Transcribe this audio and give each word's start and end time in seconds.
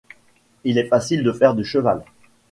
Il 0.63 0.79
est 0.79 0.87
facile 0.87 1.21
de 1.21 1.31
faire 1.31 1.53
du 1.53 1.63
cheval. 1.63 2.03